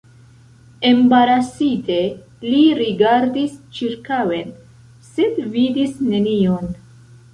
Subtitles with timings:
[0.91, 1.97] Embarasite,
[2.45, 4.51] li rigardis ĉirkaŭen,
[5.11, 6.73] sed vidis nenion.